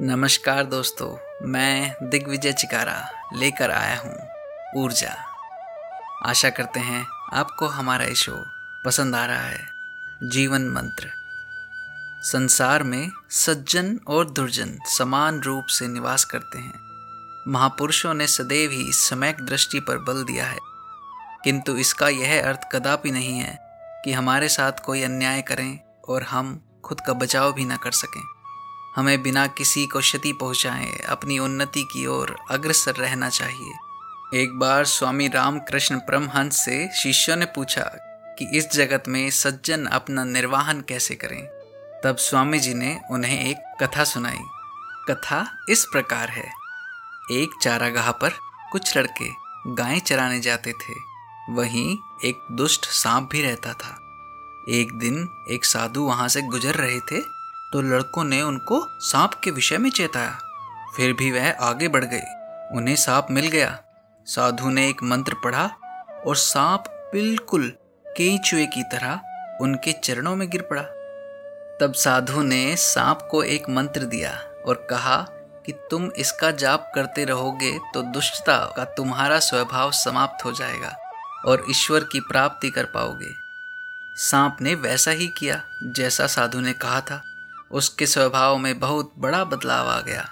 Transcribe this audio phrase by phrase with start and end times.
[0.00, 1.16] नमस्कार दोस्तों,
[1.48, 4.28] मैं दिग्विजय चिकारा लेकर आया हूँ
[4.84, 5.16] ऊर्जा।
[6.26, 8.32] आशा करते हैं आपको हमारा ये शो
[8.86, 9.68] पसंद आ रहा है।
[10.22, 11.10] जीवन मंत्र।
[12.22, 16.80] संसार में सज्जन और दुर्जन समान रूप से निवास करते हैं।
[17.48, 20.58] महापुरुषों ने सदैव ही समय दृष्टि पर बल दिया है।
[21.44, 23.58] किंतु इसका यह अर्थ कदापि नहीं है
[24.04, 28.33] कि हमारे साथ कोई अन्याय करें और हम खुद का बचाव भी ना कर सकें।
[28.96, 33.72] हमें बिना किसी को क्षति पहुँचाए, अपनी उन्नति की ओर अग्रसर रहना चाहिए।
[34.34, 37.82] एक बार स्वामी रामकृष्ण परमहंस से शिष्यों ने पूछा
[38.38, 41.46] कि इस जगत में सज्जन अपना निर्वाहन कैसे करें?
[42.04, 44.40] तब स्वामी जी ने उन्हें एक कथा सुनाई।
[45.08, 46.52] कथा इस प्रकार है।
[47.32, 48.30] एक चारागाह पर
[48.72, 49.28] कुछ लड़के
[49.66, 51.14] गायें चराने जाते थे।
[51.50, 54.00] वहीं एक दुष्ट सांप भी रहता था।
[54.68, 57.43] एक दिन एक साधु वहाँ से गुजर रहे थे
[57.74, 60.38] तो लड़कों ने उनको सांप के विषय में चेताया।
[60.96, 63.78] फिर भी वह आगे बढ़ गए उन्हें सांप मिल गया।
[64.26, 65.64] साधु ने एक मंत्र पढ़ा
[66.26, 67.68] और सांप बिल्कुल
[68.06, 70.82] केचुए की तरह उनके चरणों में गिर पड़ा।
[71.80, 74.30] तब साधु ने सांप को एक मंत्र दिया
[74.66, 75.16] और कहा
[75.66, 80.96] कि तुम इसका जाप करते रहोगे तो दुष्टता का तुम्हारा स्वभाव समाप्त हो जाएगा
[81.46, 83.34] और ईश्वर की प्राप्ति कर पाओगे।
[84.16, 87.22] सांप ने वैसा ही किया, जैसा साधु ने कहा था।
[87.74, 90.28] उसके स्वभाव में बहुत बड़ा बदलाव आ गया।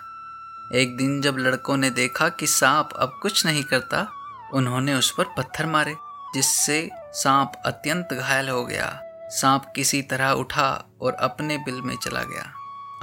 [0.74, 4.12] एक दिन जब लड़कों ने देखा कि सांप अब कुछ नहीं करता,
[4.54, 5.96] उन्होंने उस पर पत्थर मारे,
[6.34, 12.22] जिससे सांप अत्यंत घायल हो गया। सांप किसी तरह उठा और अपने बिल में चला
[12.22, 12.52] गया।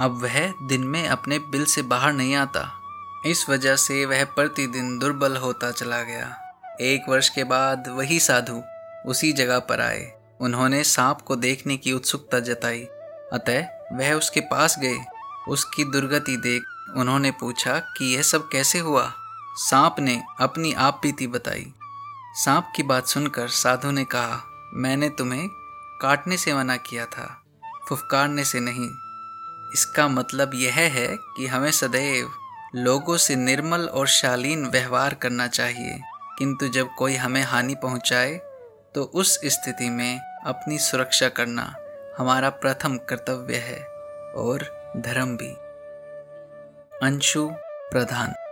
[0.00, 2.72] अब वह दिन में अपने बिल से बाहर नहीं आता।
[3.26, 8.62] इस वजह से वह प्रतिदिन दुर्बल होता चला गया। एक वर्ष के बाद वही साधु
[9.06, 12.84] उसी जगह पर आए। उन्होंने सांप को देखने की उत्सुकता जताई।
[13.32, 14.98] अतः वह उसके पास गए।
[15.48, 16.62] उसकी दुर्गति देख
[16.96, 19.12] उन्होंने पूछा कि यह सब कैसे हुआ?
[19.56, 21.74] सांप ने अपनी आप बीती बताई।
[22.34, 25.48] सांप की बात सुनकर साधु ने कहा, मैंने तुम्हें
[26.00, 27.42] काटने से मना किया था,
[27.88, 28.90] फुफकारने से नहीं।
[29.72, 32.32] इसका मतलब यह है कि हमें सदैव
[32.74, 36.00] लोगों से निर्मल और शालीन व्यवहार करना चाहिए।
[36.38, 38.34] किंतु जब कोई हमें हानि पहुँचाए
[38.94, 41.74] तो उस स्थिति में अपनी सुरक्षा करना
[42.20, 43.84] हमारा प्रथम कर्तव्य है
[44.32, 44.66] और
[44.96, 45.56] धर्म भी।
[47.02, 47.50] अंशु
[47.92, 48.49] प्रधान।